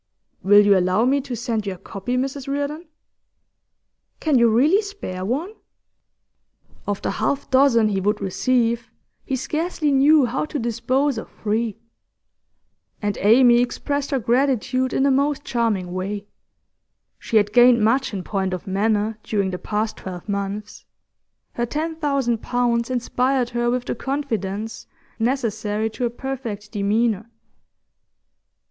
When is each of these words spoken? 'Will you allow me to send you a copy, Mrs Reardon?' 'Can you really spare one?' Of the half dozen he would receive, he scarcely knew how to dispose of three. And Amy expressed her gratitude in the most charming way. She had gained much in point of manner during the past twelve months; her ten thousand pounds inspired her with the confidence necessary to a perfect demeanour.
'Will 0.41 0.65
you 0.65 0.75
allow 0.75 1.05
me 1.05 1.21
to 1.21 1.35
send 1.35 1.67
you 1.67 1.75
a 1.75 1.77
copy, 1.77 2.17
Mrs 2.17 2.47
Reardon?' 2.47 2.87
'Can 4.19 4.39
you 4.39 4.49
really 4.49 4.81
spare 4.81 5.23
one?' 5.23 5.53
Of 6.87 7.03
the 7.03 7.11
half 7.11 7.51
dozen 7.51 7.87
he 7.89 8.01
would 8.01 8.19
receive, 8.19 8.89
he 9.23 9.35
scarcely 9.35 9.91
knew 9.91 10.25
how 10.25 10.45
to 10.45 10.57
dispose 10.57 11.19
of 11.19 11.29
three. 11.29 11.77
And 12.99 13.15
Amy 13.21 13.61
expressed 13.61 14.09
her 14.09 14.17
gratitude 14.17 14.91
in 14.91 15.03
the 15.03 15.11
most 15.11 15.43
charming 15.45 15.93
way. 15.93 16.25
She 17.19 17.37
had 17.37 17.53
gained 17.53 17.83
much 17.83 18.11
in 18.11 18.23
point 18.23 18.55
of 18.55 18.65
manner 18.65 19.19
during 19.21 19.51
the 19.51 19.59
past 19.59 19.97
twelve 19.97 20.27
months; 20.27 20.83
her 21.53 21.65
ten 21.67 21.95
thousand 21.95 22.39
pounds 22.41 22.89
inspired 22.89 23.51
her 23.51 23.69
with 23.69 23.85
the 23.85 23.93
confidence 23.93 24.87
necessary 25.19 25.91
to 25.91 26.05
a 26.05 26.09
perfect 26.09 26.71
demeanour. 26.71 27.29